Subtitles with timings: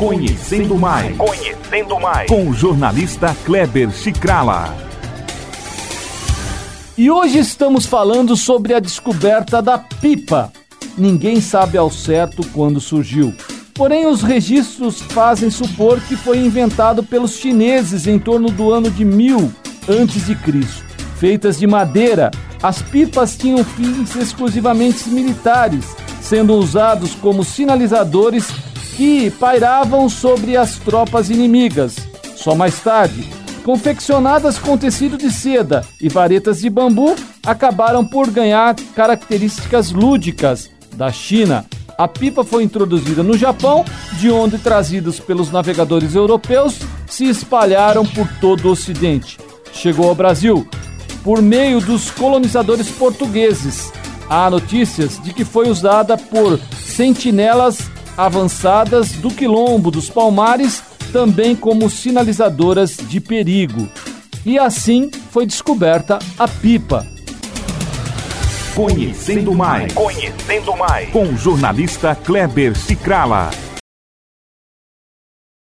[0.00, 1.14] Conhecendo mais.
[1.14, 2.26] Conhecendo mais.
[2.26, 4.74] Com o jornalista Kleber Chicrala.
[6.96, 10.50] E hoje estamos falando sobre a descoberta da pipa.
[10.96, 13.34] Ninguém sabe ao certo quando surgiu.
[13.74, 19.04] Porém, os registros fazem supor que foi inventado pelos chineses em torno do ano de
[19.04, 19.52] 1000
[19.86, 20.82] antes de Cristo.
[21.18, 22.30] Feitas de madeira,
[22.62, 28.48] as pipas tinham fins exclusivamente militares, sendo usados como sinalizadores
[29.00, 31.96] que pairavam sobre as tropas inimigas.
[32.36, 33.26] Só mais tarde,
[33.64, 41.10] confeccionadas com tecido de seda e varetas de bambu, acabaram por ganhar características lúdicas da
[41.10, 41.64] China.
[41.96, 43.86] A pipa foi introduzida no Japão,
[44.18, 49.38] de onde trazidos pelos navegadores europeus se espalharam por todo o Ocidente.
[49.72, 50.68] Chegou ao Brasil
[51.24, 53.90] por meio dos colonizadores portugueses.
[54.28, 60.82] Há notícias de que foi usada por sentinelas avançadas do quilombo dos Palmares,
[61.12, 63.88] também como sinalizadoras de perigo.
[64.44, 67.06] E assim foi descoberta a pipa.
[68.74, 69.92] Conhecendo mais.
[69.92, 71.10] Conhecendo mais.
[71.10, 73.50] Com o jornalista Kleber Cicrala.